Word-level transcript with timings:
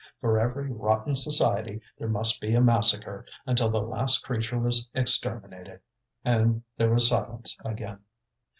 For 0.19 0.39
every 0.39 0.71
rotten 0.73 1.15
society 1.15 1.79
there 1.99 2.07
must 2.07 2.41
be 2.41 2.55
a 2.55 2.59
massacre, 2.59 3.23
until 3.45 3.69
the 3.69 3.83
last 3.83 4.23
creature 4.23 4.57
was 4.57 4.89
exterminated. 4.95 5.79
And 6.25 6.63
there 6.75 6.91
was 6.91 7.07
silence 7.09 7.55
again. 7.63 7.99